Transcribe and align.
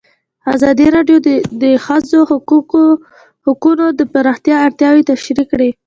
ازادي 0.55 0.87
راډیو 0.95 1.17
د 1.27 1.29
د 1.63 1.65
ښځو 1.85 2.19
حقونه 3.47 3.85
د 3.99 4.01
پراختیا 4.13 4.55
اړتیاوې 4.67 5.07
تشریح 5.11 5.45
کړي. 5.51 5.69